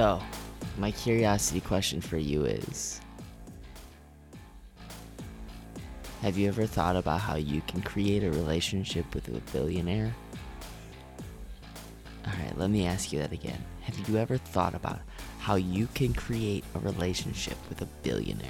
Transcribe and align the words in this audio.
So, 0.00 0.18
my 0.78 0.92
curiosity 0.92 1.60
question 1.60 2.00
for 2.00 2.16
you 2.16 2.46
is 2.46 3.02
Have 6.22 6.38
you 6.38 6.48
ever 6.48 6.64
thought 6.64 6.96
about 6.96 7.20
how 7.20 7.36
you 7.36 7.60
can 7.66 7.82
create 7.82 8.24
a 8.24 8.30
relationship 8.30 9.14
with 9.14 9.28
a 9.28 9.32
billionaire? 9.52 10.14
Alright, 12.26 12.56
let 12.56 12.70
me 12.70 12.86
ask 12.86 13.12
you 13.12 13.18
that 13.18 13.32
again. 13.32 13.62
Have 13.82 14.08
you 14.08 14.16
ever 14.16 14.38
thought 14.38 14.74
about 14.74 15.00
how 15.38 15.56
you 15.56 15.86
can 15.92 16.14
create 16.14 16.64
a 16.74 16.78
relationship 16.78 17.58
with 17.68 17.82
a 17.82 17.88
billionaire? 18.02 18.48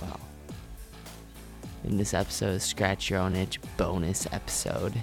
Well, 0.00 0.20
in 1.84 1.98
this 1.98 2.14
episode, 2.14 2.62
Scratch 2.62 3.10
Your 3.10 3.20
Own 3.20 3.36
Itch 3.36 3.60
bonus 3.76 4.26
episode, 4.32 4.94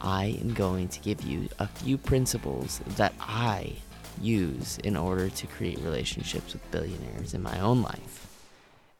I 0.00 0.38
am 0.40 0.54
going 0.54 0.88
to 0.88 1.00
give 1.00 1.20
you 1.20 1.50
a 1.58 1.66
few 1.66 1.98
principles 1.98 2.80
that 2.96 3.12
I 3.20 3.74
use 4.20 4.78
in 4.78 4.96
order 4.96 5.28
to 5.28 5.46
create 5.46 5.78
relationships 5.80 6.52
with 6.52 6.70
billionaires 6.70 7.34
in 7.34 7.42
my 7.42 7.58
own 7.60 7.82
life. 7.82 8.26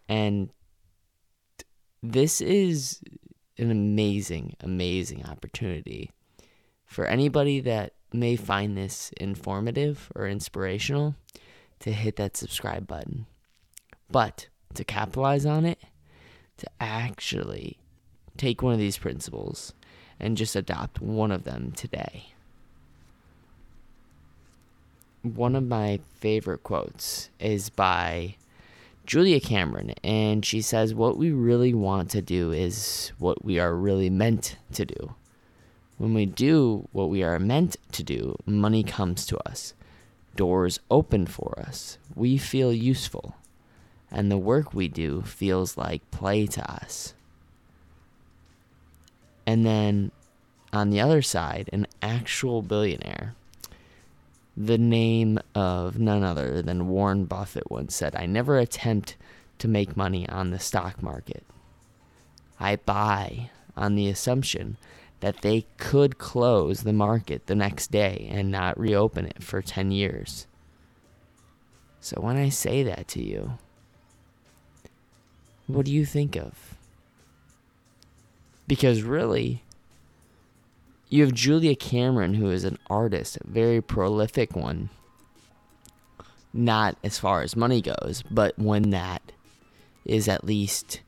And 0.08 0.50
this 2.02 2.40
is 2.40 3.00
an 3.58 3.70
amazing, 3.70 4.56
amazing 4.60 5.24
opportunity 5.26 6.10
for 6.84 7.06
anybody 7.06 7.60
that 7.60 7.92
may 8.12 8.36
find 8.36 8.76
this 8.76 9.12
informative 9.16 10.10
or 10.14 10.26
inspirational 10.26 11.14
to 11.80 11.92
hit 11.92 12.16
that 12.16 12.36
subscribe 12.36 12.86
button. 12.86 13.26
But 14.10 14.48
to 14.74 14.84
capitalize 14.84 15.46
on 15.46 15.64
it, 15.64 15.78
to 16.58 16.66
actually 16.80 17.78
take 18.36 18.62
one 18.62 18.72
of 18.72 18.78
these 18.78 18.98
principles 18.98 19.72
and 20.18 20.36
just 20.36 20.56
adopt 20.56 21.00
one 21.00 21.30
of 21.30 21.44
them 21.44 21.72
today. 21.72 22.34
One 25.22 25.54
of 25.54 25.64
my 25.64 26.00
favorite 26.14 26.62
quotes 26.62 27.28
is 27.38 27.68
by 27.68 28.36
Julia 29.04 29.40
Cameron, 29.40 29.94
and 30.02 30.46
she 30.46 30.62
says, 30.62 30.94
What 30.94 31.18
we 31.18 31.30
really 31.30 31.74
want 31.74 32.10
to 32.10 32.22
do 32.22 32.52
is 32.52 33.12
what 33.18 33.44
we 33.44 33.58
are 33.58 33.74
really 33.74 34.08
meant 34.08 34.56
to 34.72 34.86
do. 34.86 35.14
When 35.98 36.14
we 36.14 36.24
do 36.24 36.88
what 36.92 37.10
we 37.10 37.22
are 37.22 37.38
meant 37.38 37.76
to 37.92 38.02
do, 38.02 38.36
money 38.46 38.82
comes 38.82 39.26
to 39.26 39.38
us, 39.46 39.74
doors 40.36 40.80
open 40.90 41.26
for 41.26 41.58
us, 41.58 41.98
we 42.14 42.38
feel 42.38 42.72
useful, 42.72 43.34
and 44.10 44.30
the 44.30 44.38
work 44.38 44.72
we 44.72 44.88
do 44.88 45.20
feels 45.20 45.76
like 45.76 46.10
play 46.10 46.46
to 46.46 46.72
us. 46.72 47.12
And 49.46 49.66
then 49.66 50.12
on 50.72 50.88
the 50.88 51.00
other 51.00 51.20
side, 51.20 51.68
an 51.72 51.86
actual 52.00 52.62
billionaire. 52.62 53.34
The 54.62 54.76
name 54.76 55.38
of 55.54 55.98
none 55.98 56.22
other 56.22 56.60
than 56.60 56.88
Warren 56.88 57.24
Buffett 57.24 57.70
once 57.70 57.94
said, 57.94 58.14
I 58.14 58.26
never 58.26 58.58
attempt 58.58 59.16
to 59.56 59.66
make 59.66 59.96
money 59.96 60.28
on 60.28 60.50
the 60.50 60.58
stock 60.58 61.02
market. 61.02 61.44
I 62.58 62.76
buy 62.76 63.48
on 63.74 63.94
the 63.94 64.10
assumption 64.10 64.76
that 65.20 65.40
they 65.40 65.64
could 65.78 66.18
close 66.18 66.82
the 66.82 66.92
market 66.92 67.46
the 67.46 67.54
next 67.54 67.90
day 67.90 68.28
and 68.30 68.50
not 68.50 68.78
reopen 68.78 69.24
it 69.24 69.42
for 69.42 69.62
10 69.62 69.92
years. 69.92 70.46
So 72.02 72.20
when 72.20 72.36
I 72.36 72.50
say 72.50 72.82
that 72.82 73.08
to 73.08 73.22
you, 73.22 73.52
what 75.68 75.86
do 75.86 75.92
you 75.92 76.04
think 76.04 76.36
of? 76.36 76.74
Because 78.66 79.04
really, 79.04 79.64
you 81.10 81.24
have 81.24 81.34
Julia 81.34 81.74
Cameron, 81.74 82.34
who 82.34 82.50
is 82.50 82.64
an 82.64 82.78
artist, 82.88 83.36
a 83.36 83.46
very 83.46 83.82
prolific 83.82 84.54
one. 84.54 84.90
Not 86.52 86.96
as 87.02 87.18
far 87.18 87.42
as 87.42 87.56
money 87.56 87.82
goes, 87.82 88.22
but 88.30 88.58
one 88.58 88.90
that 88.90 89.32
is 90.04 90.28
at 90.28 90.44
least 90.44 91.00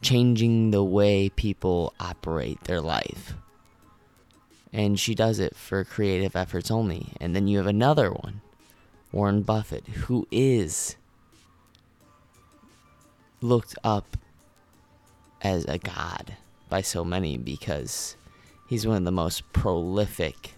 changing 0.00 0.70
the 0.70 0.84
way 0.84 1.28
people 1.28 1.94
operate 1.98 2.62
their 2.64 2.80
life. 2.80 3.34
And 4.72 4.98
she 4.98 5.14
does 5.14 5.40
it 5.40 5.56
for 5.56 5.84
creative 5.84 6.36
efforts 6.36 6.70
only. 6.70 7.12
And 7.20 7.34
then 7.34 7.48
you 7.48 7.58
have 7.58 7.66
another 7.66 8.10
one, 8.12 8.40
Warren 9.10 9.42
Buffett, 9.42 9.86
who 9.86 10.28
is 10.30 10.96
looked 13.40 13.76
up 13.82 14.16
as 15.42 15.64
a 15.66 15.78
god 15.78 16.36
by 16.68 16.80
so 16.80 17.04
many 17.04 17.36
because 17.36 18.16
he's 18.66 18.86
one 18.86 18.98
of 18.98 19.04
the 19.04 19.12
most 19.12 19.50
prolific 19.52 20.52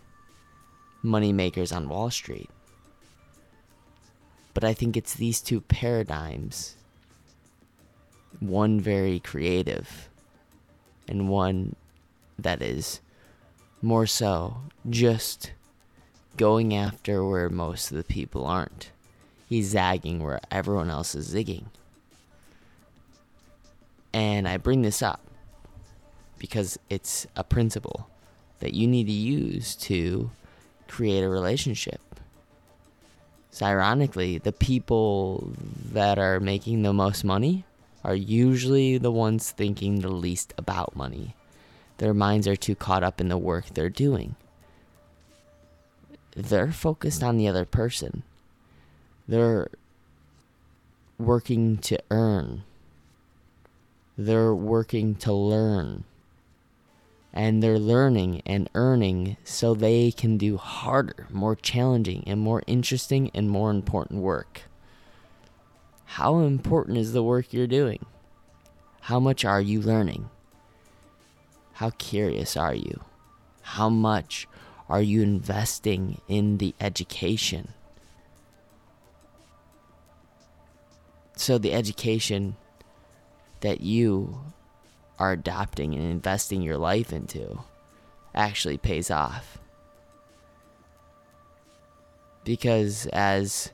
money 1.03 1.33
makers 1.33 1.73
on 1.73 1.89
Wall 1.89 2.11
Street. 2.11 2.51
But 4.55 4.65
I 4.65 4.75
think 4.75 4.97
it's 4.97 5.15
these 5.15 5.41
two 5.41 5.61
paradigms 5.61 6.77
one 8.41 8.81
very 8.81 9.19
creative 9.19 10.09
and 11.09 11.29
one 11.29 11.75
that 12.39 12.61
is 12.61 13.01
more 13.81 14.07
so 14.07 14.59
just 14.89 15.53
going 16.37 16.75
after 16.75 17.25
where 17.25 17.49
most 17.49 17.91
of 17.91 17.97
the 17.97 18.05
people 18.05 18.47
aren't. 18.47 18.91
He's 19.49 19.69
zagging 19.69 20.23
where 20.23 20.41
everyone 20.51 20.91
else 20.91 21.15
is 21.15 21.33
zigging. 21.33 21.67
And 24.13 24.49
I 24.49 24.57
bring 24.57 24.83
this 24.83 25.03
up 25.03 25.21
because 26.39 26.79
it's 26.91 27.27
a 27.37 27.45
principle 27.45 28.09
that 28.61 28.75
you 28.75 28.87
need 28.87 29.07
to 29.07 29.13
use 29.13 29.75
to 29.77 30.31
create 30.89 31.23
a 31.23 31.29
relationship. 31.29 32.01
So, 33.51 33.67
ironically, 33.67 34.39
the 34.39 34.53
people 34.53 35.53
that 35.93 36.19
are 36.19 36.41
making 36.41 36.83
the 36.83 36.93
most 36.93 37.25
money 37.25 37.65
are 38.05 38.15
usually 38.15 38.99
the 38.99 39.11
ones 39.11 39.51
thinking 39.51 40.01
the 40.01 40.09
least 40.09 40.53
about 40.59 40.95
money. 40.95 41.35
Their 41.99 42.15
minds 42.15 42.47
are 42.47 42.57
too 42.57 42.75
caught 42.75 43.03
up 43.03 43.21
in 43.21 43.29
the 43.29 43.39
work 43.39 43.67
they're 43.67 43.89
doing. 43.89 44.37
They're 46.37 46.73
focused 46.73 47.23
on 47.23 47.39
the 47.39 47.49
other 47.49 47.65
person. 47.65 48.23
They're 49.27 49.69
working 51.19 51.79
to 51.79 51.99
earn. 52.11 52.65
They're 54.19 54.55
working 54.55 55.15
to 55.17 55.33
learn 55.33 56.05
and 57.37 57.63
they're 57.63 57.79
learning 57.79 58.41
and 58.47 58.67
earning 58.75 59.37
so 59.45 59.75
they 59.75 60.11
can 60.11 60.39
do 60.39 60.57
harder, 60.57 61.27
more 61.31 61.55
challenging, 61.55 62.25
and 62.27 62.41
more 62.41 62.63
interesting 62.67 63.31
and 63.35 63.51
more 63.51 63.71
important 63.71 64.23
work. 64.23 64.63
How 66.07 66.39
important 66.39 66.97
is 66.97 67.13
the 67.13 67.23
work 67.23 67.53
you're 67.53 67.67
doing? 67.67 68.07
How 69.03 69.21
much 69.21 69.45
are 69.45 69.61
you 69.61 69.83
learning? 69.83 70.31
How 71.75 71.91
curious 71.91 72.57
are 72.57 72.75
you? 72.75 73.03
How 73.61 73.91
much 73.91 74.49
are 74.89 75.03
you 75.03 75.21
investing 75.21 76.23
in 76.29 76.57
the 76.57 76.75
education? 76.81 77.75
So, 81.37 81.59
the 81.59 81.75
education 81.75 82.57
that 83.61 83.83
you 83.83 84.41
are 85.19 85.33
adopting 85.33 85.95
and 85.95 86.05
investing 86.05 86.63
your 86.63 86.77
life 86.77 87.13
into 87.13 87.61
actually 88.35 88.79
pays 88.79 89.11
off. 89.11 89.59
Because, 92.45 93.07
as 93.07 93.73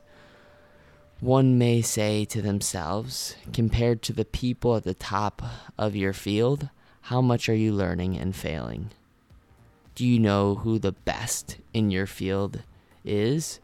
one 1.19 1.57
may 1.57 1.81
say 1.81 2.25
to 2.25 2.41
themselves, 2.41 3.35
compared 3.51 4.01
to 4.03 4.13
the 4.13 4.25
people 4.25 4.75
at 4.75 4.83
the 4.83 4.93
top 4.93 5.41
of 5.77 5.95
your 5.95 6.13
field, 6.13 6.69
how 7.01 7.21
much 7.21 7.47
are 7.49 7.55
you 7.55 7.71
learning 7.71 8.17
and 8.17 8.35
failing? 8.35 8.89
Do 9.95 10.07
you 10.07 10.19
know 10.19 10.55
who 10.55 10.79
the 10.79 10.93
best 10.93 11.57
in 11.73 11.91
your 11.91 12.07
field 12.07 12.63
is? 13.05 13.59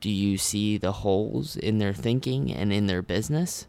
Do 0.00 0.08
you 0.08 0.38
see 0.38 0.78
the 0.78 0.92
holes 0.92 1.56
in 1.56 1.78
their 1.78 1.92
thinking 1.92 2.52
and 2.52 2.72
in 2.72 2.86
their 2.86 3.02
business? 3.02 3.66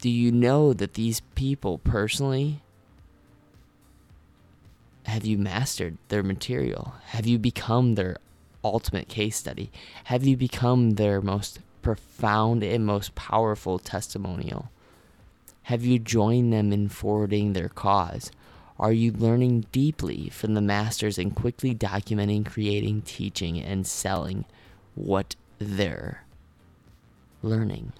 Do 0.00 0.08
you 0.08 0.30
know 0.30 0.72
that 0.72 0.94
these 0.94 1.20
people 1.34 1.78
personally 1.78 2.62
have 5.04 5.24
you 5.24 5.38
mastered 5.38 5.96
their 6.08 6.22
material? 6.22 6.94
Have 7.06 7.26
you 7.26 7.38
become 7.38 7.94
their 7.94 8.18
ultimate 8.62 9.08
case 9.08 9.36
study? 9.36 9.70
Have 10.04 10.24
you 10.24 10.36
become 10.36 10.92
their 10.92 11.20
most 11.20 11.60
profound 11.82 12.62
and 12.62 12.84
most 12.84 13.14
powerful 13.14 13.78
testimonial? 13.78 14.70
Have 15.62 15.84
you 15.84 15.98
joined 15.98 16.52
them 16.52 16.72
in 16.72 16.88
forwarding 16.88 17.52
their 17.52 17.68
cause? 17.68 18.30
Are 18.78 18.92
you 18.92 19.10
learning 19.12 19.66
deeply 19.72 20.28
from 20.28 20.54
the 20.54 20.60
masters 20.60 21.18
and 21.18 21.34
quickly 21.34 21.74
documenting, 21.74 22.46
creating, 22.46 23.02
teaching, 23.02 23.60
and 23.60 23.86
selling 23.86 24.44
what 24.94 25.34
they're 25.58 26.24
learning? 27.42 27.92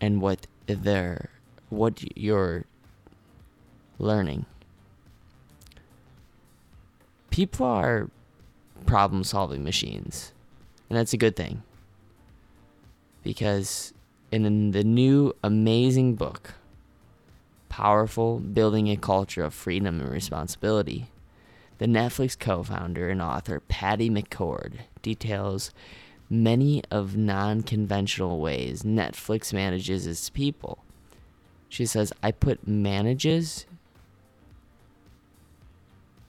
And 0.00 0.20
what 0.20 0.46
they're 0.66 1.30
what 1.70 2.02
you're 2.16 2.64
learning. 3.98 4.46
People 7.30 7.66
are 7.66 8.10
problem 8.86 9.24
solving 9.24 9.62
machines. 9.62 10.32
And 10.88 10.98
that's 10.98 11.12
a 11.12 11.18
good 11.18 11.36
thing. 11.36 11.62
Because 13.22 13.92
in 14.32 14.70
the 14.70 14.84
new 14.84 15.34
amazing 15.42 16.14
book, 16.14 16.54
Powerful 17.68 18.38
Building 18.38 18.88
a 18.88 18.96
Culture 18.96 19.44
of 19.44 19.54
Freedom 19.54 20.00
and 20.00 20.10
Responsibility, 20.10 21.10
the 21.78 21.86
Netflix 21.86 22.38
co 22.38 22.62
founder 22.62 23.08
and 23.10 23.22
author 23.22 23.60
Patty 23.60 24.10
McCord 24.10 24.78
details 25.02 25.70
many 26.30 26.82
of 26.90 27.16
non 27.16 27.62
conventional 27.62 28.40
ways 28.40 28.82
Netflix 28.82 29.52
manages 29.52 30.06
its 30.06 30.30
people. 30.30 30.84
She 31.68 31.86
says, 31.86 32.12
I 32.22 32.32
put 32.32 32.66
manages 32.66 33.66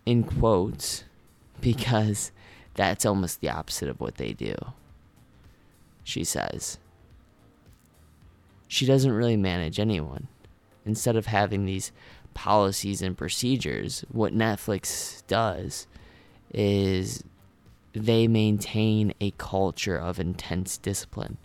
in 0.05 0.23
quotes 0.23 1.03
because 1.61 2.31
that's 2.75 3.05
almost 3.05 3.41
the 3.41 3.49
opposite 3.49 3.89
of 3.89 3.99
what 3.99 4.15
they 4.15 4.33
do. 4.33 4.55
She 6.03 6.23
says, 6.23 6.79
she 8.67 8.85
doesn't 8.85 9.11
really 9.11 9.37
manage 9.37 9.79
anyone. 9.79 10.27
Instead 10.85 11.15
of 11.15 11.25
having 11.25 11.65
these 11.65 11.91
policies 12.33 13.01
and 13.01 13.17
procedures, 13.17 14.03
what 14.11 14.33
Netflix 14.33 15.23
does 15.27 15.87
is 16.53 17.23
they 18.05 18.27
maintain 18.27 19.13
a 19.19 19.31
culture 19.31 19.97
of 19.97 20.19
intense 20.19 20.77
discipline. 20.77 21.37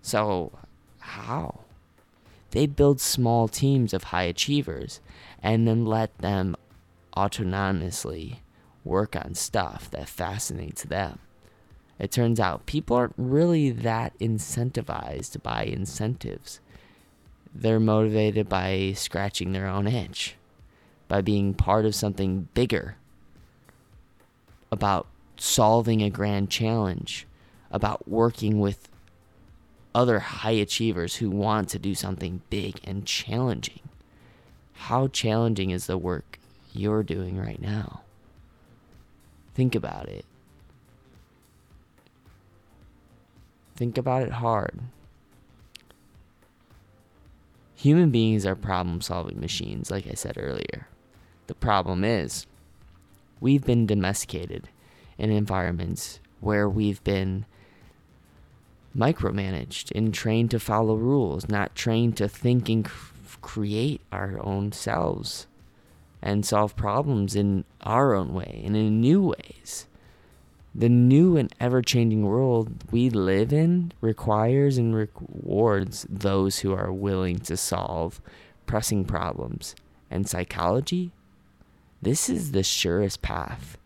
So, 0.00 0.52
how? 0.98 1.60
They 2.50 2.66
build 2.66 3.00
small 3.00 3.48
teams 3.48 3.94
of 3.94 4.04
high 4.04 4.24
achievers 4.24 5.00
and 5.42 5.66
then 5.66 5.86
let 5.86 6.16
them 6.18 6.56
autonomously 7.16 8.38
work 8.84 9.16
on 9.16 9.34
stuff 9.34 9.90
that 9.90 10.08
fascinates 10.08 10.82
them. 10.82 11.18
It 11.98 12.10
turns 12.10 12.40
out 12.40 12.66
people 12.66 12.96
aren't 12.96 13.14
really 13.16 13.70
that 13.70 14.18
incentivized 14.18 15.42
by 15.42 15.64
incentives. 15.64 16.60
They're 17.54 17.80
motivated 17.80 18.48
by 18.48 18.92
scratching 18.96 19.52
their 19.52 19.66
own 19.66 19.86
itch, 19.86 20.36
by 21.06 21.20
being 21.20 21.54
part 21.54 21.84
of 21.84 21.94
something 21.94 22.48
bigger, 22.54 22.96
about 24.70 25.06
solving 25.42 26.00
a 26.00 26.08
grand 26.08 26.48
challenge, 26.48 27.26
about 27.72 28.06
working 28.06 28.60
with 28.60 28.88
other 29.92 30.20
high 30.20 30.52
achievers 30.52 31.16
who 31.16 31.28
want 31.28 31.68
to 31.68 31.80
do 31.80 31.96
something 31.96 32.40
big 32.48 32.78
and 32.84 33.04
challenging. 33.04 33.80
How 34.74 35.08
challenging 35.08 35.70
is 35.70 35.86
the 35.86 35.98
work 35.98 36.38
you're 36.72 37.02
doing 37.02 37.36
right 37.36 37.60
now? 37.60 38.02
Think 39.52 39.74
about 39.74 40.08
it. 40.08 40.24
Think 43.74 43.98
about 43.98 44.22
it 44.22 44.32
hard. 44.34 44.78
Human 47.74 48.10
beings 48.10 48.46
are 48.46 48.54
problem 48.54 49.00
solving 49.00 49.40
machines, 49.40 49.90
like 49.90 50.06
I 50.06 50.14
said 50.14 50.38
earlier. 50.38 50.86
The 51.48 51.56
problem 51.56 52.04
is, 52.04 52.46
we've 53.40 53.64
been 53.64 53.86
domesticated 53.86 54.68
in 55.18 55.30
environments 55.30 56.20
where 56.40 56.68
we've 56.68 57.02
been 57.04 57.44
micromanaged 58.96 59.90
and 59.94 60.12
trained 60.12 60.50
to 60.50 60.60
follow 60.60 60.94
rules, 60.94 61.48
not 61.48 61.74
trained 61.74 62.16
to 62.16 62.28
think 62.28 62.68
and 62.68 62.88
create 63.40 64.00
our 64.12 64.38
own 64.44 64.72
selves 64.72 65.46
and 66.20 66.46
solve 66.46 66.76
problems 66.76 67.34
in 67.34 67.64
our 67.80 68.14
own 68.14 68.32
way 68.32 68.62
and 68.64 68.76
in 68.76 69.00
new 69.00 69.22
ways. 69.22 69.86
The 70.74 70.88
new 70.88 71.36
and 71.36 71.52
ever 71.60 71.82
changing 71.82 72.24
world 72.24 72.90
we 72.90 73.10
live 73.10 73.52
in 73.52 73.92
requires 74.00 74.78
and 74.78 74.94
rewards 74.94 76.06
those 76.08 76.60
who 76.60 76.72
are 76.72 76.92
willing 76.92 77.38
to 77.40 77.56
solve 77.56 78.20
pressing 78.64 79.04
problems. 79.04 79.74
And 80.10 80.28
psychology? 80.28 81.10
This 82.00 82.28
is 82.28 82.52
the 82.52 82.62
surest 82.62 83.22
path, 83.22 83.76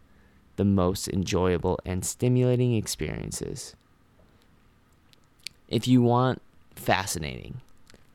the 0.56 0.64
most 0.64 1.08
enjoyable 1.08 1.79
and 1.85 2.05
stimulating 2.05 2.75
experiences. 2.75 3.75
If 5.69 5.88
you 5.88 6.03
want 6.03 6.43
fascinating, 6.75 7.61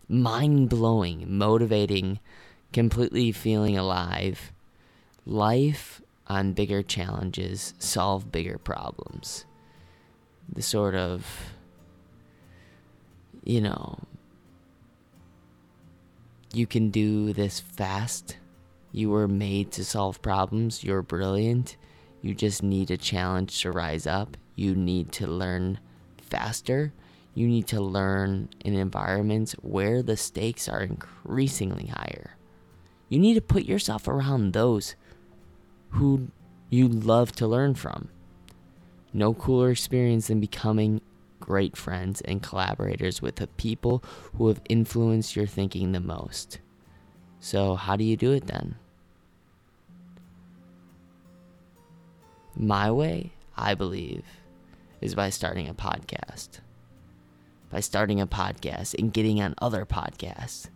mind 0.08 0.70
blowing, 0.70 1.26
motivating, 1.28 2.20
completely 2.74 3.32
feeling 3.32 3.78
alive, 3.78 4.52
life 5.26 6.02
on 6.28 6.54
bigger 6.54 6.82
challenges, 6.82 7.74
solve 7.80 8.32
bigger 8.32 8.58
problems. 8.58 9.46
The 10.52 10.62
sort 10.62 10.96
of, 10.96 11.54
you 13.44 13.62
know, 13.62 14.00
you 16.54 16.68
can 16.68 16.90
do 16.90 17.34
this 17.34 17.60
fast. 17.60 18.38
You 18.92 19.10
were 19.10 19.28
made 19.28 19.72
to 19.74 19.86
solve 19.86 20.22
problems. 20.22 20.84
You're 20.84 21.02
brilliant. 21.02 21.78
You 22.22 22.36
just 22.36 22.62
need 22.62 22.92
a 22.92 22.98
challenge 22.98 23.62
to 23.62 23.72
rise 23.72 24.06
up. 24.06 24.38
You 24.56 24.76
need 24.76 25.12
to 25.14 25.28
learn 25.28 25.80
faster. 26.22 26.94
You 27.34 27.48
need 27.48 27.68
to 27.68 27.82
learn 27.82 28.50
in 28.64 28.76
environments 28.76 29.54
where 29.54 30.04
the 30.04 30.18
stakes 30.18 30.68
are 30.68 30.82
increasingly 30.82 31.88
higher. 31.88 32.38
You 33.10 33.20
need 33.20 33.34
to 33.36 33.42
put 33.42 33.64
yourself 33.64 34.08
around 34.08 34.54
those 34.54 34.96
who 35.92 36.28
you 36.70 36.88
love 36.88 37.32
to 37.34 37.48
learn 37.48 37.76
from. 37.76 38.10
No 39.14 39.34
cooler 39.34 39.72
experience 39.72 40.28
than 40.28 40.40
becoming 40.40 41.02
great 41.40 41.76
friends 41.76 42.22
and 42.22 42.42
collaborators 42.42 43.22
with 43.22 43.38
the 43.38 43.48
people 43.48 44.04
who 44.38 44.48
have 44.48 44.62
influenced 44.70 45.36
your 45.36 45.48
thinking 45.48 45.92
the 45.92 46.00
most. 46.00 46.60
So, 47.40 47.76
how 47.76 47.96
do 47.96 48.04
you 48.04 48.16
do 48.16 48.32
it 48.32 48.48
then? 48.48 48.76
My 52.64 52.92
way, 52.92 53.32
I 53.58 53.74
believe, 53.74 54.24
is 55.02 55.16
by 55.16 55.32
starting 55.32 55.68
a 55.68 55.74
podcast. 55.74 56.60
By 57.72 57.80
starting 57.80 58.22
a 58.22 58.28
podcast 58.28 58.94
and 59.00 59.12
getting 59.12 59.42
on 59.42 59.56
other 59.58 59.84
podcasts 59.84 60.70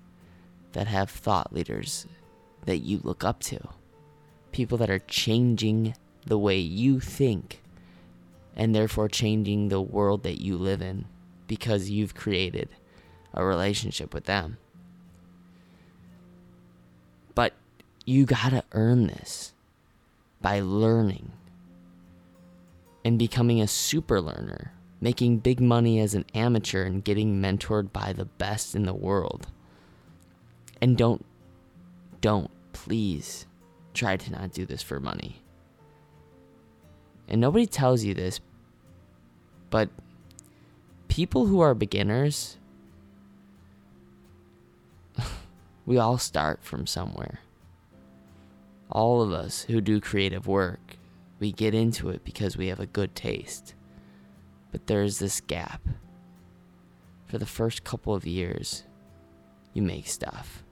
that 0.71 0.87
have 0.87 1.11
thought 1.11 1.53
leaders 1.53 2.07
that 2.65 2.79
you 2.79 3.01
look 3.03 3.23
up 3.23 3.39
to, 3.41 3.59
people 4.51 4.79
that 4.79 4.89
are 4.89 4.97
changing 4.97 5.93
the 6.25 6.39
way 6.39 6.57
you 6.57 6.99
think 6.99 7.61
and 8.55 8.73
therefore 8.73 9.07
changing 9.07 9.69
the 9.69 9.79
world 9.79 10.23
that 10.23 10.41
you 10.41 10.57
live 10.57 10.81
in 10.81 11.05
because 11.45 11.91
you've 11.91 12.15
created 12.15 12.67
a 13.31 13.45
relationship 13.45 14.11
with 14.11 14.23
them. 14.23 14.57
But 17.35 17.53
you 18.05 18.25
gotta 18.25 18.63
earn 18.71 19.05
this 19.05 19.53
by 20.41 20.61
learning 20.61 21.31
and 23.05 23.19
becoming 23.19 23.61
a 23.61 23.67
super 23.67 24.19
learner, 24.19 24.73
making 24.99 25.37
big 25.37 25.61
money 25.61 25.99
as 25.99 26.15
an 26.15 26.25
amateur 26.33 26.83
and 26.83 27.03
getting 27.03 27.39
mentored 27.39 27.93
by 27.93 28.11
the 28.11 28.25
best 28.25 28.73
in 28.73 28.83
the 28.83 28.95
world. 28.95 29.45
And 30.81 30.97
don't, 30.97 31.23
don't 32.19 32.49
please 32.73 33.45
try 33.93 34.17
to 34.17 34.31
not 34.31 34.51
do 34.51 34.65
this 34.65 34.81
for 34.81 34.99
money. 34.99 35.43
And 37.27 37.39
nobody 37.39 37.67
tells 37.67 38.03
you 38.03 38.15
this, 38.15 38.39
but 39.69 39.89
people 41.07 41.45
who 41.45 41.59
are 41.59 41.75
beginners, 41.75 42.57
we 45.85 45.99
all 45.99 46.17
start 46.17 46.63
from 46.63 46.87
somewhere. 46.87 47.39
All 48.89 49.21
of 49.21 49.31
us 49.31 49.63
who 49.63 49.79
do 49.79 50.01
creative 50.01 50.47
work, 50.47 50.97
we 51.39 51.51
get 51.51 51.73
into 51.73 52.09
it 52.09 52.23
because 52.23 52.57
we 52.57 52.67
have 52.67 52.79
a 52.79 52.85
good 52.85 53.15
taste. 53.15 53.75
But 54.71 54.87
there's 54.87 55.19
this 55.19 55.41
gap. 55.41 55.81
For 57.25 57.37
the 57.37 57.45
first 57.45 57.83
couple 57.83 58.13
of 58.13 58.25
years, 58.25 58.83
you 59.73 59.81
make 59.81 60.07
stuff 60.07 60.63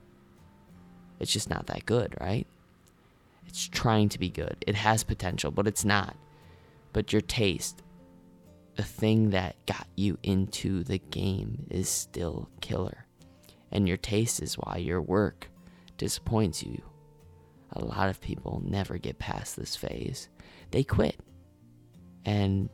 it's 1.20 1.32
just 1.32 1.50
not 1.50 1.66
that 1.66 1.86
good, 1.86 2.14
right? 2.20 2.46
It's 3.46 3.66
trying 3.66 4.08
to 4.10 4.18
be 4.18 4.28
good. 4.28 4.56
It 4.66 4.74
has 4.74 5.04
potential, 5.04 5.50
but 5.50 5.66
it's 5.66 5.84
not. 5.84 6.16
But 6.92 7.12
your 7.12 7.22
taste, 7.22 7.82
the 8.76 8.82
thing 8.82 9.30
that 9.30 9.56
got 9.66 9.86
you 9.96 10.18
into 10.22 10.82
the 10.84 10.98
game, 10.98 11.66
is 11.70 11.88
still 11.88 12.48
killer. 12.60 13.06
And 13.70 13.88
your 13.88 13.96
taste 13.96 14.42
is 14.42 14.54
why 14.54 14.76
your 14.76 15.02
work 15.02 15.48
disappoints 15.96 16.62
you. 16.62 16.82
A 17.74 17.84
lot 17.84 18.08
of 18.08 18.20
people 18.20 18.62
never 18.64 18.98
get 18.98 19.18
past 19.18 19.56
this 19.56 19.76
phase. 19.76 20.28
They 20.70 20.84
quit. 20.84 21.18
And 22.24 22.68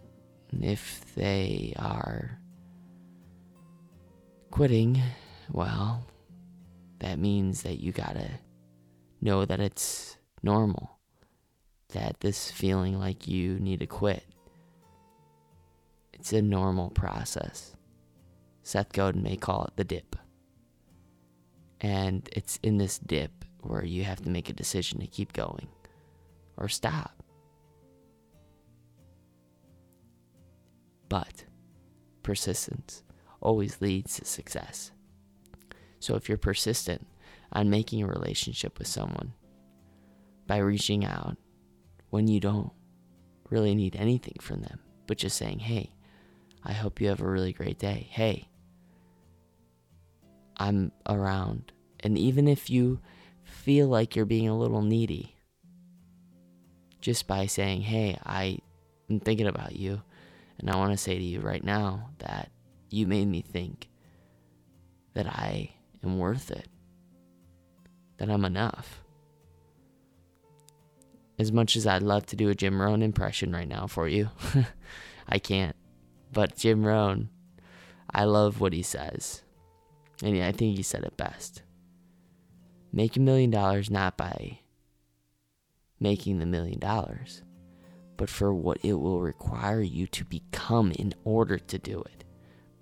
if 0.53 1.05
they 1.15 1.75
are 1.79 2.39
quitting, 4.51 5.01
well, 5.51 6.07
that 6.99 7.19
means 7.19 7.63
that 7.63 7.81
you 7.81 7.93
gotta 7.93 8.31
know 9.21 9.45
that 9.45 9.61
it's 9.61 10.17
normal 10.43 11.01
that 11.93 12.21
this 12.21 12.51
feeling 12.51 12.99
like 12.99 13.27
you 13.27 13.59
need 13.59 13.81
to 13.81 13.87
quit. 13.87 14.25
It's 16.13 16.33
a 16.33 16.43
normal 16.43 16.91
process. 16.91 17.75
Seth 18.63 18.93
Godin 18.93 19.23
may 19.23 19.37
call 19.37 19.65
it 19.65 19.73
the 19.77 19.85
dip. 19.85 20.17
And 21.81 22.29
it's 22.33 22.59
in 22.63 22.77
this 22.79 22.99
dip 22.99 23.40
where 23.63 23.85
you 23.85 24.05
have 24.05 24.23
to 24.23 24.31
make 24.31 24.49
a 24.49 24.55
decision 24.55 25.01
to 25.01 25.07
keep 25.07 25.33
going 25.33 25.69
or 26.57 26.69
stop. 26.69 27.23
But 31.09 31.45
persistence 32.23 33.03
always 33.41 33.81
leads 33.81 34.17
to 34.17 34.25
success. 34.25 34.93
So 35.99 36.15
if 36.15 36.29
you're 36.29 36.39
persistent 36.39 37.07
on 37.53 37.71
making 37.71 38.03
a 38.03 38.07
relationship 38.07 38.79
with 38.79 38.89
someone 38.89 39.33
by 40.47 40.59
reaching 40.59 41.05
out 41.05 41.37
when 42.11 42.29
you 42.29 42.41
don't 42.41 42.73
really 43.51 43.75
need 43.75 43.97
anything 43.97 44.37
from 44.41 44.63
them, 44.63 44.81
but 45.07 45.19
just 45.19 45.37
saying, 45.37 45.59
hey, 45.59 45.93
I 46.65 46.73
hope 46.73 47.01
you 47.01 47.09
have 47.09 47.21
a 47.21 47.29
really 47.29 47.53
great 47.53 47.79
day. 47.79 48.09
Hey, 48.11 48.49
I'm 50.57 50.93
around. 51.09 51.73
And 52.01 52.17
even 52.19 52.47
if 52.47 52.71
you 52.71 53.01
feel 53.43 53.89
like 53.89 54.17
you're 54.17 54.25
being 54.25 54.49
a 54.49 54.59
little 54.59 54.83
needy, 54.83 55.37
just 57.01 57.27
by 57.27 57.47
saying, 57.47 57.83
hey, 57.83 58.19
I 58.25 58.59
am 59.09 59.21
thinking 59.21 59.47
about 59.47 59.77
you, 59.77 60.03
and 60.59 60.71
I 60.71 60.77
want 60.77 60.93
to 60.93 60.97
say 60.97 61.17
to 61.17 61.25
you 61.25 61.41
right 61.41 61.65
now 61.65 62.11
that 62.19 62.51
you 62.91 63.07
made 63.07 63.29
me 63.29 63.43
think 63.43 63.89
that 65.15 65.27
I 65.27 65.71
am 66.05 66.19
worth 66.19 66.51
it, 66.51 66.69
that 68.19 68.31
I'm 68.31 68.45
enough. 68.45 69.03
As 71.39 71.53
much 71.53 71.75
as 71.75 71.87
I'd 71.87 72.03
love 72.03 72.27
to 72.27 72.37
do 72.37 72.51
a 72.51 72.55
Jim 72.55 72.81
Rohn 72.81 73.03
impression 73.03 73.53
right 73.53 73.69
now 73.69 73.87
for 73.87 74.07
you, 74.09 74.29
I 75.29 75.39
can't. 75.39 75.77
But 76.33 76.57
Jim 76.57 76.85
Rohn, 76.85 77.31
I 78.13 78.25
love 78.25 78.61
what 78.61 78.73
he 78.73 78.83
says. 78.83 79.43
And 80.23 80.37
I 80.43 80.53
think 80.53 80.77
he 80.77 80.83
said 80.83 81.05
it 81.05 81.17
best. 81.17 81.63
Make 82.93 83.17
a 83.17 83.21
million 83.21 83.51
dollars 83.51 83.91
not 83.91 84.17
by 84.17 84.61
making 86.01 86.39
the 86.39 86.47
million 86.47 86.79
dollars, 86.79 87.43
but 88.17 88.29
for 88.29 88.53
what 88.53 88.79
it 88.83 88.95
will 88.95 89.21
require 89.21 89.83
you 89.83 90.07
to 90.09 90.25
become 90.25 90.91
in 90.93 91.15
order 91.25 91.59
to 91.59 91.79
do 91.79 92.01
it. 92.01 92.25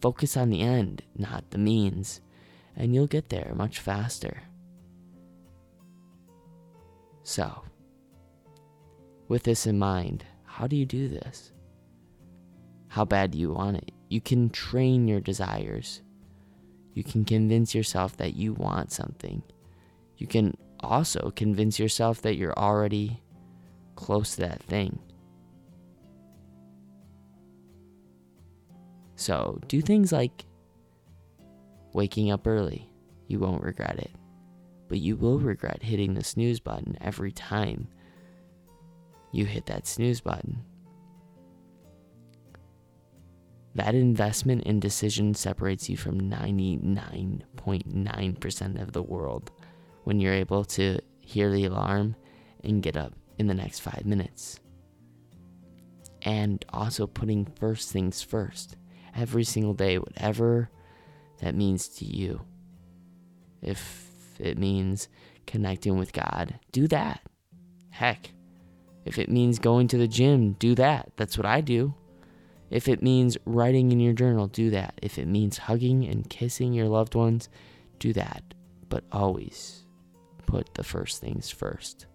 Focus 0.01 0.37
on 0.37 0.51
the 0.51 0.63
end, 0.63 1.03
not 1.17 1.51
the 1.51 1.59
means, 1.59 2.21
and 2.77 2.95
you'll 2.95 3.09
get 3.09 3.29
there 3.29 3.53
much 3.57 3.81
faster. 3.81 4.43
So, 7.25 7.63
with 9.27 9.43
this 9.43 9.67
in 9.67 9.79
mind, 9.79 10.25
how 10.45 10.67
do 10.67 10.77
you 10.77 10.87
do 10.87 11.09
this? 11.09 11.53
How 12.89 13.05
bad 13.05 13.33
do 13.33 13.39
you 13.39 13.53
want 13.53 13.77
it? 13.77 13.93
You 14.09 14.21
can 14.21 14.49
train 14.49 15.07
your 15.07 15.21
desires. 15.21 16.01
You 16.95 17.05
can 17.05 17.25
convince 17.25 17.75
yourself 17.75 18.17
that 18.17 18.35
you 18.35 18.55
want 18.55 18.93
something. 18.93 19.43
You 20.19 20.27
can 20.27 20.55
also 20.81 21.33
convince 21.35 21.79
yourself 21.79 22.21
that 22.23 22.37
you're 22.37 22.59
already 22.59 23.23
close 23.95 24.35
to 24.35 24.43
that 24.43 24.63
thing. 24.63 24.99
So 29.17 29.59
do 29.67 29.81
things 29.81 30.13
like 30.13 30.45
waking 31.93 32.31
up 32.31 32.47
early. 32.47 32.91
You 33.27 33.41
won't 33.41 33.63
regret 33.63 33.99
it. 33.99 34.11
But 34.89 35.01
you 35.01 35.17
will 35.17 35.39
regret 35.39 35.83
hitting 35.83 36.15
the 36.15 36.25
snooze 36.25 36.61
button 36.61 36.97
every 37.01 37.33
time 37.33 37.89
you 39.33 39.45
hit 39.45 39.67
that 39.67 39.87
snooze 39.87 40.21
button. 40.21 40.65
That 43.75 43.95
investment 43.95 44.65
in 44.65 44.81
decision 44.81 45.35
separates 45.35 45.89
you 45.89 45.97
from 45.97 46.21
99.9% 46.21 48.83
of 48.83 48.93
the 48.93 49.03
world 49.03 49.51
when 50.09 50.21
you're 50.21 50.33
able 50.33 50.65
to 50.65 50.99
hear 51.21 51.53
the 51.53 51.67
alarm 51.67 52.17
and 52.65 52.83
get 52.83 52.97
up 52.97 53.13
in 53.37 53.47
the 53.47 53.53
next 53.53 53.81
five 53.81 54.07
minutes. 54.07 54.59
And 56.23 56.65
also 56.73 57.07
putting 57.07 57.45
first 57.61 57.93
things 57.93 58.23
first 58.23 58.79
every 59.15 59.45
single 59.45 59.75
day, 59.75 59.99
whatever 59.99 60.71
that 61.43 61.55
means 61.55 61.89
to 61.89 62.07
you. 62.07 62.41
If 63.61 64.09
it 64.39 64.57
means 64.57 65.11
connecting 65.47 65.99
with 65.99 66.15
God, 66.15 66.59
do 66.73 66.89
that. 66.89 67.21
Heck, 67.91 68.31
if 69.05 69.19
it 69.19 69.29
means 69.29 69.59
going 69.59 69.89
to 69.89 69.99
the 69.99 70.09
gym, 70.09 70.55
do 70.55 70.75
that. 70.77 71.13
That's 71.17 71.37
what 71.37 71.45
I 71.45 71.61
do. 71.61 71.93
If 72.71 72.89
it 72.89 73.03
means 73.03 73.37
writing 73.45 73.93
in 73.93 74.01
your 74.01 74.15
journal, 74.15 74.47
do 74.47 74.71
that. 74.71 74.99
If 75.03 75.19
it 75.19 75.29
means 75.29 75.59
hugging 75.59 76.07
and 76.07 76.31
kissing 76.31 76.73
your 76.73 76.89
loved 76.89 77.15
ones, 77.15 77.51
do 77.99 78.15
that. 78.15 78.43
But 78.89 79.05
always 79.13 79.85
put 80.49 80.75
the 80.75 80.85
first 80.85 81.21
things 81.21 81.51
first 81.51 82.07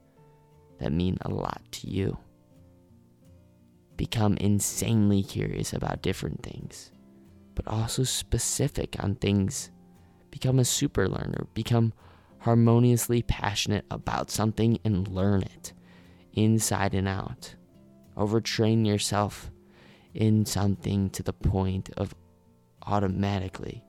that 0.79 0.91
mean 0.91 1.17
a 1.21 1.29
lot 1.29 1.61
to 1.71 1.87
you. 1.87 2.17
Become 3.95 4.37
insanely 4.37 5.23
curious 5.23 5.71
about 5.71 6.01
different 6.01 6.41
things 6.43 6.91
but 7.55 7.67
also 7.67 8.03
specific 8.03 8.95
on 8.99 9.15
things. 9.15 9.71
Become 10.31 10.59
a 10.59 10.65
super 10.65 11.07
learner. 11.07 11.47
Become 11.53 11.93
harmoniously 12.39 13.21
passionate 13.21 13.85
about 13.91 14.31
something 14.31 14.79
and 14.83 15.07
learn 15.07 15.43
it 15.43 15.73
inside 16.33 16.93
and 16.93 17.07
out. 17.07 17.55
Overtrain 18.17 18.85
yourself 18.85 19.51
in 20.13 20.45
something 20.45 21.09
to 21.11 21.23
the 21.23 21.33
point 21.33 21.89
of 21.97 22.13
automatically 22.85 23.83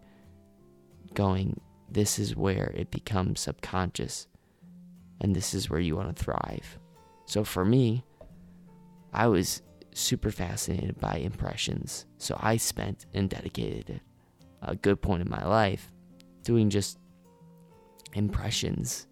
going, 1.14 1.60
this 1.90 2.18
is 2.18 2.36
where 2.36 2.72
it 2.76 2.90
becomes 2.90 3.40
subconscious 3.40 4.26
and 5.21 5.35
this 5.35 5.54
is 5.54 5.71
where 5.71 5.80
you 5.80 5.97
want 5.97 6.14
to 6.14 6.23
thrive. 6.23 6.78
So 7.26 7.44
for 7.44 7.64
me, 7.64 8.04
I 9.12 9.26
was 9.28 9.62
super 9.94 10.30
fascinated 10.30 11.00
by 11.00 11.16
impressions. 11.16 12.06
So 12.18 12.38
I 12.40 12.56
spent 12.56 13.06
and 13.14 13.30
dedicated 13.30 14.00
a 14.62 14.75
good 14.75 15.00
point 15.00 15.23
in 15.23 15.30
my 15.30 15.44
life 15.44 15.92
doing 16.42 16.68
just 16.71 16.99
impressions. 18.14 19.06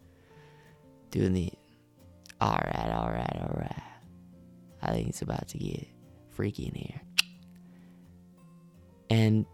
Doing 1.11 1.33
the 1.33 1.53
alright, 2.41 2.75
alright, 2.75 3.37
alright. 3.41 3.83
I 4.83 4.93
think 4.93 5.09
it's 5.09 5.23
about 5.23 5.49
to 5.49 5.59
get 5.59 5.87
freaky 6.31 6.67
in 6.67 6.75
here. 6.75 7.01
And 9.11 9.47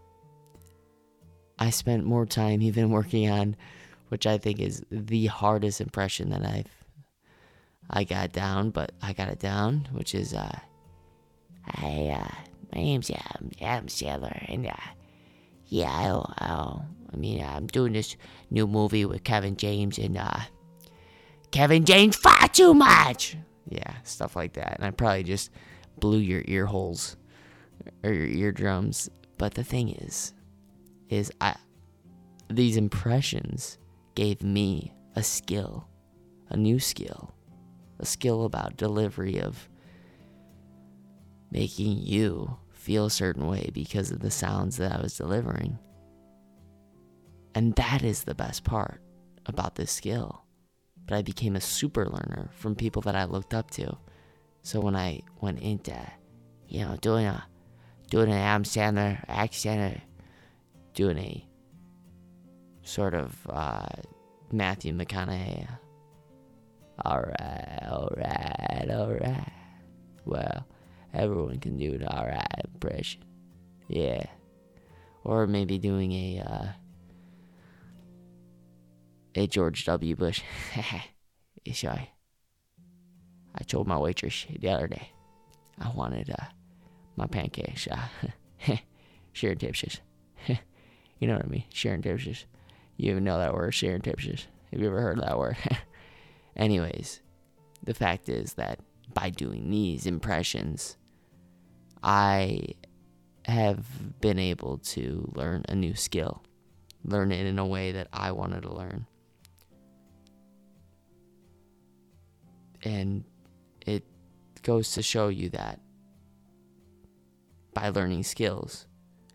I 1.58 1.70
spent 1.70 2.04
more 2.04 2.24
time 2.24 2.62
even 2.62 2.90
working 2.90 3.28
on 3.28 3.56
which 4.08 4.26
I 4.26 4.38
think 4.38 4.60
is 4.60 4.82
the 4.90 5.26
hardest 5.26 5.80
impression 5.80 6.30
that 6.30 6.44
I've 6.44 6.66
I 7.90 8.04
got 8.04 8.32
down, 8.32 8.70
but 8.70 8.92
I 9.00 9.14
got 9.14 9.28
it 9.28 9.38
down, 9.38 9.88
which 9.92 10.14
is 10.14 10.34
uh 10.34 10.58
Hi, 11.74 12.08
uh, 12.08 12.34
my 12.74 12.80
name's 12.80 13.10
um, 13.10 13.50
Adam 13.60 13.88
Sandler, 13.88 14.44
and 14.50 14.66
uh, 14.66 14.72
yeah, 15.66 15.90
I'll, 15.90 16.34
I'll, 16.38 16.86
I 17.12 17.16
mean, 17.16 17.44
I'm 17.44 17.66
doing 17.66 17.92
this 17.92 18.16
new 18.50 18.66
movie 18.66 19.04
with 19.04 19.22
Kevin 19.22 19.54
James, 19.54 19.98
and 19.98 20.16
uh, 20.16 20.40
Kevin 21.50 21.84
James 21.84 22.16
far 22.16 22.48
too 22.48 22.72
much. 22.72 23.36
Yeah, 23.68 23.96
stuff 24.02 24.34
like 24.34 24.54
that, 24.54 24.76
and 24.76 24.86
I 24.86 24.90
probably 24.92 25.24
just 25.24 25.50
blew 25.98 26.18
your 26.18 26.42
ear 26.46 26.64
holes 26.64 27.16
or 28.02 28.12
your 28.12 28.26
eardrums. 28.26 29.10
But 29.36 29.54
the 29.54 29.64
thing 29.64 29.90
is, 29.90 30.32
is 31.10 31.30
I 31.40 31.54
these 32.48 32.78
impressions 32.78 33.78
gave 34.18 34.42
me 34.42 34.92
a 35.14 35.22
skill, 35.22 35.86
a 36.48 36.56
new 36.56 36.80
skill, 36.80 37.32
a 38.00 38.04
skill 38.04 38.46
about 38.46 38.76
delivery 38.76 39.40
of 39.40 39.68
making 41.52 41.98
you 41.98 42.58
feel 42.72 43.06
a 43.06 43.10
certain 43.10 43.46
way 43.46 43.70
because 43.72 44.10
of 44.10 44.18
the 44.18 44.28
sounds 44.28 44.76
that 44.76 44.90
I 44.90 45.00
was 45.00 45.16
delivering. 45.16 45.78
And 47.54 47.76
that 47.76 48.02
is 48.02 48.24
the 48.24 48.34
best 48.34 48.64
part 48.64 49.00
about 49.46 49.76
this 49.76 49.92
skill. 49.92 50.42
But 51.06 51.14
I 51.14 51.22
became 51.22 51.54
a 51.54 51.60
super 51.60 52.04
learner 52.04 52.50
from 52.54 52.74
people 52.74 53.02
that 53.02 53.14
I 53.14 53.22
looked 53.22 53.54
up 53.54 53.70
to. 53.72 53.96
So 54.62 54.80
when 54.80 54.96
I 54.96 55.20
went 55.40 55.60
into, 55.60 55.96
you 56.66 56.84
know, 56.84 56.96
doing 56.96 57.26
a 57.26 57.46
doing 58.10 58.32
an 58.32 58.38
Adam 58.38 58.64
Sandler 58.64 59.24
accent, 59.28 60.00
doing 60.94 61.18
a 61.18 61.47
sort 62.88 63.14
of 63.14 63.36
uh, 63.50 63.86
Matthew 64.50 64.94
McConaughey. 64.94 65.68
All 67.04 67.20
right, 67.20 67.78
all 67.88 68.08
right, 68.16 68.88
all 68.90 69.12
right. 69.12 69.52
Well, 70.24 70.66
everyone 71.14 71.60
can 71.60 71.76
do 71.76 71.94
an 71.94 72.06
alright 72.06 72.46
impression. 72.64 73.22
Yeah. 73.88 74.24
Or 75.24 75.46
maybe 75.46 75.78
doing 75.78 76.12
a 76.12 76.40
uh, 76.40 76.66
a 79.34 79.46
George 79.46 79.84
W. 79.84 80.16
Bush. 80.16 80.42
Sorry. 81.72 82.10
I 83.54 83.62
told 83.64 83.86
my 83.86 83.98
waitress 83.98 84.46
the 84.58 84.70
other 84.70 84.88
day 84.88 85.10
I 85.78 85.90
wanted 85.90 86.30
uh, 86.30 86.44
my 87.16 87.26
pancakes. 87.26 87.86
Uh, 87.86 88.76
sharing 89.32 89.58
tipses. 89.58 90.00
you 91.18 91.28
know 91.28 91.34
what 91.34 91.44
I 91.44 91.48
mean? 91.48 91.64
Sharing 91.72 92.02
tipses. 92.02 92.44
You 92.98 93.12
even 93.12 93.24
know 93.24 93.38
that 93.38 93.54
word, 93.54 93.72
sharing 93.72 94.02
tipses. 94.02 94.46
Have 94.72 94.80
you 94.80 94.88
ever 94.88 95.00
heard 95.00 95.20
that 95.20 95.38
word? 95.38 95.56
Anyways, 96.56 97.22
the 97.84 97.94
fact 97.94 98.28
is 98.28 98.54
that 98.54 98.80
by 99.14 99.30
doing 99.30 99.70
these 99.70 100.04
impressions, 100.04 100.96
I 102.02 102.60
have 103.44 104.20
been 104.20 104.38
able 104.38 104.78
to 104.78 105.30
learn 105.34 105.64
a 105.68 105.76
new 105.76 105.94
skill, 105.94 106.42
learn 107.04 107.30
it 107.30 107.46
in 107.46 107.58
a 107.58 107.66
way 107.66 107.92
that 107.92 108.08
I 108.12 108.32
wanted 108.32 108.62
to 108.62 108.74
learn. 108.74 109.06
And 112.82 113.24
it 113.86 114.04
goes 114.62 114.92
to 114.92 115.02
show 115.02 115.28
you 115.28 115.50
that 115.50 115.80
by 117.74 117.90
learning 117.90 118.24
skills 118.24 118.86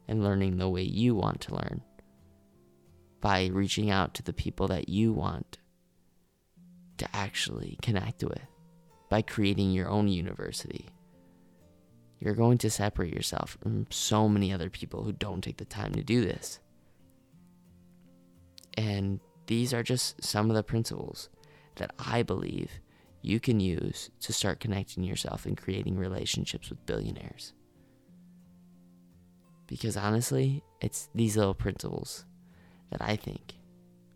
and 0.07 0.21
learning 0.21 0.57
the 0.57 0.69
way 0.69 0.83
you 0.83 1.15
want 1.15 1.39
to 1.41 1.55
learn, 1.55 1.81
by 3.23 3.45
reaching 3.53 3.89
out 3.89 4.13
to 4.13 4.21
the 4.21 4.33
people 4.33 4.67
that 4.67 4.89
you 4.89 5.13
want 5.13 5.57
to 6.97 7.07
actually 7.15 7.79
connect 7.81 8.21
with, 8.21 8.41
by 9.09 9.21
creating 9.21 9.71
your 9.71 9.87
own 9.87 10.09
university. 10.09 10.89
You're 12.19 12.35
going 12.35 12.57
to 12.57 12.69
separate 12.69 13.13
yourself 13.13 13.57
from 13.63 13.87
so 13.89 14.27
many 14.27 14.51
other 14.51 14.69
people 14.69 15.03
who 15.03 15.13
don't 15.13 15.41
take 15.41 15.55
the 15.55 15.63
time 15.63 15.93
to 15.93 16.03
do 16.03 16.19
this. 16.19 16.59
And 18.77 19.21
these 19.47 19.73
are 19.73 19.83
just 19.83 20.21
some 20.21 20.49
of 20.49 20.57
the 20.57 20.63
principles 20.63 21.29
that 21.75 21.93
I 21.97 22.23
believe 22.23 22.81
you 23.21 23.39
can 23.39 23.61
use 23.61 24.09
to 24.19 24.33
start 24.33 24.59
connecting 24.59 25.01
yourself 25.05 25.45
and 25.45 25.57
creating 25.57 25.95
relationships 25.95 26.69
with 26.69 26.85
billionaires. 26.85 27.53
Because 29.65 29.95
honestly, 29.95 30.61
it's 30.81 31.07
these 31.15 31.37
little 31.37 31.53
principles 31.53 32.25
that 32.91 33.01
I 33.01 33.15
think 33.15 33.55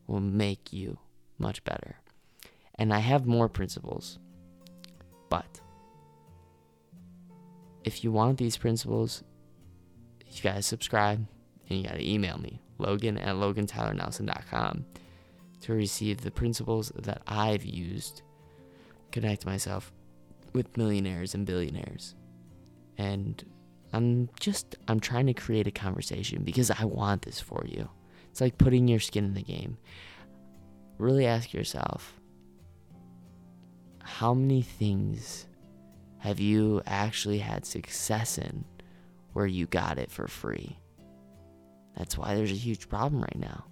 will 0.08 0.20
make 0.20 0.72
you 0.72 0.98
much 1.38 1.64
better. 1.64 1.98
And 2.76 2.94
I 2.94 3.00
have 3.00 3.26
more 3.26 3.50
principles, 3.50 4.20
but 5.30 5.62
if 7.84 8.04
you 8.04 8.12
want 8.12 8.38
these 8.38 8.58
principles, 8.58 9.24
you 10.32 10.42
gotta 10.44 10.62
subscribe 10.62 11.26
and 11.70 11.80
you 11.80 11.86
gotta 11.86 12.08
email 12.08 12.38
me, 12.38 12.62
logan 12.78 13.18
at 13.18 13.36
logantylernelson.com, 13.36 14.86
to 15.62 15.74
receive 15.74 16.22
the 16.22 16.32
principles 16.32 16.92
that 16.96 17.22
I've 17.28 17.66
used 17.66 18.22
connect 19.12 19.46
myself 19.46 19.92
with 20.54 20.76
millionaires 20.78 21.34
and 21.34 21.46
billionaires. 21.46 22.16
And 22.98 23.44
I'm 23.94 24.30
just 24.40 24.76
I'm 24.88 25.00
trying 25.00 25.28
to 25.28 25.34
create 25.34 25.68
a 25.68 25.72
conversation 25.72 26.44
because 26.44 26.72
I 26.72 26.84
want 26.86 27.24
this 27.24 27.40
for 27.40 27.64
you. 27.66 27.90
It's 28.38 28.42
like 28.42 28.60
putting 28.60 28.88
your 28.88 29.00
skin 29.00 29.26
in 29.26 29.34
the 29.34 29.42
game. 29.42 29.80
Really 31.00 31.26
ask 31.26 31.56
yourself 31.56 32.22
how 34.04 34.36
many 34.36 34.62
things 34.62 35.48
have 36.20 36.40
you 36.40 36.84
actually 36.86 37.40
had 37.40 37.66
success 37.66 38.38
in 38.38 38.64
where 39.34 39.48
you 39.48 39.66
got 39.66 39.98
it 39.98 40.12
for 40.12 40.28
free? 40.28 40.78
That's 41.98 42.16
why 42.16 42.36
there's 42.36 42.52
a 42.52 42.54
huge 42.54 42.88
problem 42.88 43.24
right 43.24 43.40
now 43.40 43.66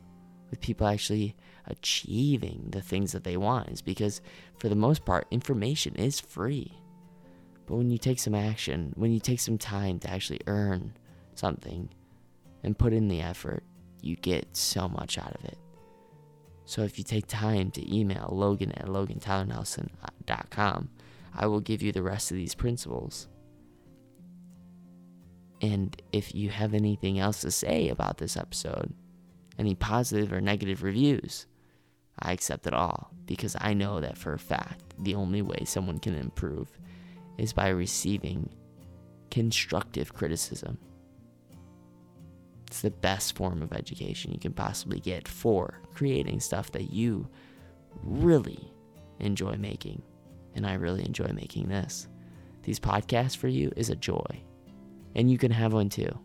with 0.50 0.62
people 0.62 0.88
actually 0.88 1.36
achieving 1.68 2.66
the 2.72 2.82
things 2.82 3.12
that 3.12 3.24
they 3.24 3.38
want 3.38 3.70
is 3.70 3.84
because 3.84 4.20
for 4.58 4.68
the 4.68 4.76
most 4.76 5.06
part 5.06 5.28
information 5.30 5.94
is 5.96 6.20
free 6.20 6.74
but 7.68 7.76
when 7.76 7.92
you 7.92 8.00
take 8.00 8.18
some 8.18 8.34
action 8.34 8.94
when 8.96 9.12
you 9.12 9.20
take 9.20 9.40
some 9.40 9.60
time 9.60 10.00
to 10.00 10.10
actually 10.10 10.42
earn 10.48 10.92
something 11.36 11.88
and 12.64 12.80
put 12.80 12.94
in 12.94 13.08
the 13.08 13.22
effort 13.22 13.64
you 14.06 14.16
get 14.16 14.56
so 14.56 14.88
much 14.88 15.18
out 15.18 15.36
of 15.36 15.46
it 15.46 15.58
so 16.66 16.82
if 16.82 16.98
you 16.98 17.04
take 17.04 17.28
time 17.28 17.70
to 17.72 17.96
email 17.96 18.30
logan 18.32 18.72
at 18.74 18.88
logantylernelson.com 18.88 20.90
i 21.36 21.46
will 21.46 21.62
give 21.62 21.82
you 21.82 21.92
the 21.92 22.04
rest 22.04 22.32
of 22.32 22.38
these 22.38 22.56
principles 22.56 23.28
and 25.62 26.02
if 26.12 26.36
you 26.36 26.50
have 26.50 26.74
anything 26.74 27.20
else 27.20 27.42
to 27.42 27.52
say 27.52 27.90
about 27.90 28.18
this 28.18 28.38
episode 28.38 28.94
any 29.58 29.76
positive 29.76 30.34
or 30.34 30.42
negative 30.42 30.84
reviews 30.84 31.48
I 32.20 32.32
accept 32.32 32.68
it 32.68 32.74
all 32.74 33.12
because 33.26 33.56
I 33.60 33.74
know 33.74 34.00
that 34.00 34.18
for 34.18 34.34
a 34.34 34.40
fact 34.40 34.82
the 35.00 35.16
only 35.16 35.42
way 35.42 35.64
someone 35.66 36.00
can 36.00 36.16
improve 36.16 36.70
is 37.38 37.52
by 37.52 37.70
receiving 37.70 38.50
constructive 39.30 40.14
criticism. 40.14 40.78
It's 42.76 42.82
the 42.82 42.92
best 42.92 43.38
form 43.38 43.62
of 43.62 43.72
education 43.72 44.34
you 44.34 44.38
can 44.38 44.52
possibly 44.52 45.00
get 45.00 45.30
for 45.30 45.80
creating 45.94 46.42
stuff 46.42 46.74
that 46.74 46.92
you 46.92 47.26
really 48.04 48.70
enjoy 49.22 49.56
making. 49.56 50.02
And 50.56 50.68
I 50.68 50.74
really 50.74 51.06
enjoy 51.06 51.28
making 51.28 51.70
this. 51.70 52.10
These 52.64 52.82
podcasts 52.82 53.38
for 53.38 53.48
you 53.48 53.72
is 53.78 53.90
a 53.90 53.96
joy. 53.96 54.44
And 55.16 55.32
you 55.32 55.38
can 55.38 55.52
have 55.52 55.72
one 55.72 55.88
too. 55.88 56.20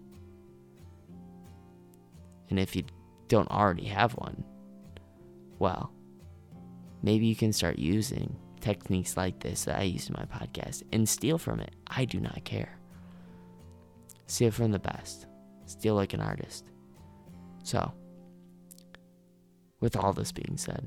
And 2.48 2.58
if 2.58 2.74
you 2.74 2.82
don't 3.28 3.48
already 3.48 3.84
have 3.84 4.14
one, 4.14 4.42
well, 5.60 5.92
maybe 7.00 7.26
you 7.26 7.36
can 7.36 7.52
start 7.52 7.78
using 7.78 8.34
techniques 8.58 9.16
like 9.16 9.38
this 9.38 9.66
that 9.66 9.78
I 9.78 9.82
use 9.82 10.08
in 10.08 10.16
my 10.18 10.24
podcast 10.24 10.82
and 10.92 11.08
steal 11.08 11.38
from 11.38 11.60
it. 11.60 11.76
I 11.86 12.06
do 12.06 12.18
not 12.18 12.42
care. 12.44 12.76
Steal 14.26 14.50
from 14.50 14.72
the 14.72 14.80
best, 14.80 15.26
steal 15.70 15.94
like 15.94 16.12
an 16.12 16.20
artist. 16.20 16.70
So, 17.62 17.92
with 19.80 19.96
all 19.96 20.12
this 20.12 20.32
being 20.32 20.56
said, 20.56 20.86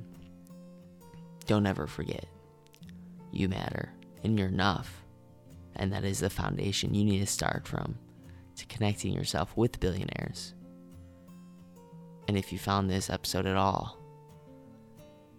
don't 1.45 1.65
ever 1.65 1.87
forget 1.87 2.25
you 3.31 3.49
matter 3.49 3.89
and 4.23 4.37
you're 4.37 4.47
enough. 4.47 5.03
And 5.75 5.91
that 5.91 6.03
is 6.03 6.19
the 6.19 6.29
foundation 6.29 6.93
you 6.93 7.03
need 7.03 7.19
to 7.19 7.25
start 7.25 7.67
from 7.67 7.97
to 8.57 8.65
connecting 8.67 9.13
yourself 9.13 9.55
with 9.57 9.79
billionaires. 9.79 10.53
And 12.27 12.37
if 12.37 12.53
you 12.53 12.59
found 12.59 12.89
this 12.89 13.09
episode 13.09 13.47
at 13.47 13.57
all 13.57 14.03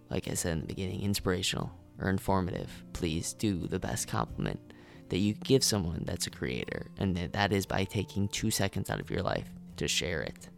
like 0.09 0.27
I 0.27 0.33
said 0.33 0.53
in 0.53 0.61
the 0.61 0.67
beginning, 0.67 1.01
inspirational 1.01 1.71
or 1.99 2.09
informative, 2.09 2.83
please 2.93 3.33
do 3.33 3.67
the 3.67 3.79
best 3.79 4.07
compliment 4.07 4.59
that 5.09 5.17
you 5.17 5.33
give 5.33 5.63
someone 5.63 6.03
that's 6.05 6.27
a 6.27 6.31
creator, 6.31 6.87
and 6.97 7.15
that 7.15 7.53
is 7.53 7.65
by 7.65 7.83
taking 7.83 8.27
two 8.27 8.51
seconds 8.51 8.89
out 8.89 8.99
of 8.99 9.09
your 9.09 9.21
life 9.21 9.49
to 9.77 9.87
share 9.87 10.21
it. 10.21 10.49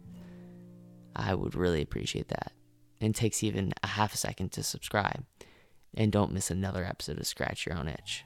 I 1.14 1.34
would 1.34 1.54
really 1.54 1.82
appreciate 1.82 2.28
that. 2.28 2.52
And 3.00 3.14
it 3.14 3.18
takes 3.18 3.42
even 3.42 3.72
a 3.82 3.86
half 3.86 4.14
a 4.14 4.16
second 4.16 4.52
to 4.52 4.62
subscribe. 4.62 5.24
And 5.94 6.12
don't 6.12 6.32
miss 6.32 6.50
another 6.50 6.84
episode 6.84 7.18
of 7.18 7.26
Scratch 7.26 7.66
Your 7.66 7.76
Own 7.76 7.88
Itch. 7.88 8.24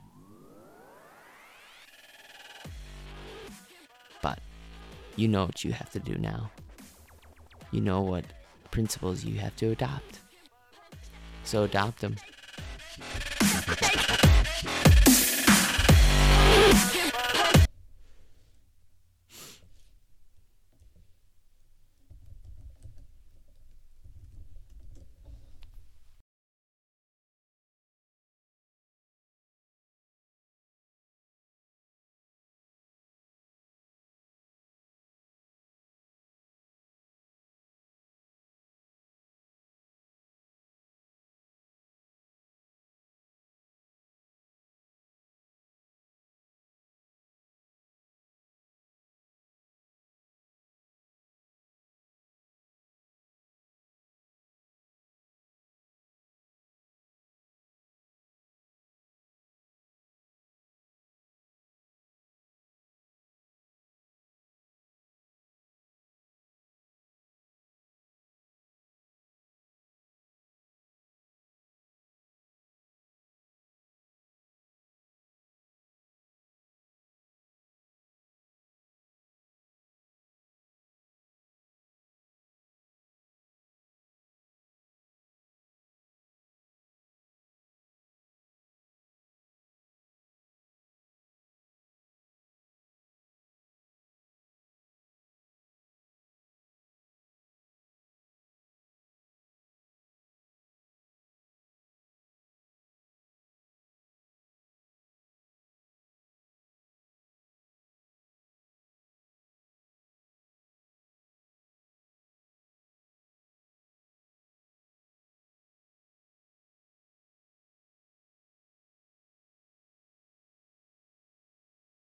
But 4.22 4.40
you 5.16 5.28
know 5.28 5.46
what 5.46 5.64
you 5.64 5.72
have 5.72 5.90
to 5.92 6.00
do 6.00 6.16
now. 6.16 6.50
You 7.70 7.80
know 7.80 8.00
what 8.00 8.24
principles 8.70 9.24
you 9.24 9.38
have 9.38 9.56
to 9.56 9.70
adopt 9.70 10.20
so 11.44 11.64
adopt 11.64 12.00
them. 12.00 12.16